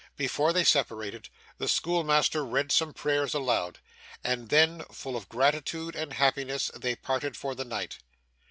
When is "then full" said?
4.49-5.15